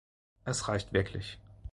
Es 0.45 0.67
reicht 0.67 0.93
wirklich. 0.93 1.39